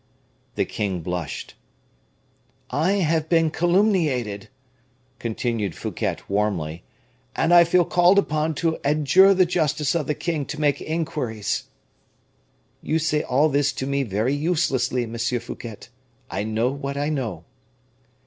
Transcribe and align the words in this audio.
The 0.55 0.65
king 0.65 1.01
blushed. 1.01 1.53
"I 2.71 2.93
have 2.93 3.29
been 3.29 3.51
calumniated," 3.51 4.49
continued 5.19 5.75
Fouquet, 5.75 6.15
warmly, 6.27 6.81
"and 7.35 7.53
I 7.53 7.63
feel 7.63 7.85
called 7.85 8.17
upon 8.17 8.55
to 8.55 8.79
adjure 8.83 9.35
the 9.35 9.45
justice 9.45 9.93
of 9.93 10.07
the 10.07 10.15
king 10.15 10.47
to 10.47 10.59
make 10.59 10.81
inquiries." 10.81 11.65
"You 12.81 12.97
say 12.97 13.21
all 13.21 13.47
this 13.47 13.71
to 13.73 13.85
me 13.85 14.01
very 14.01 14.33
uselessly, 14.33 15.05
Monsieur 15.05 15.39
Fouquet; 15.39 15.89
I 16.31 16.45
know 16.45 16.71
what 16.71 16.97
I 16.97 17.09
know." 17.09 17.43